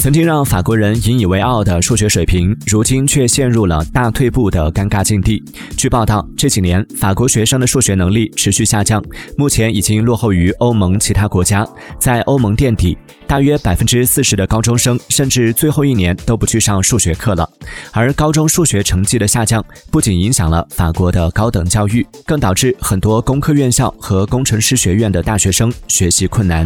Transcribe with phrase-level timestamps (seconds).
[0.00, 5.44] 曾经让法国人引以为傲的数学水平如今却陷入了大退步的尴尬境地。
[5.76, 9.04] 据报道这几年法国学生的数学能力持续下降
[9.36, 11.68] 目前已经落后于欧盟其他国家。
[11.98, 17.46] 在欧盟垫底大约百分之四十的高中生甚至最后一年都不去上数学课了。
[17.92, 26.64] 而高中数学成绩的下降不仅影响了法国的高等教育更导致很多工科院校和工程师学院的大学生学习困难。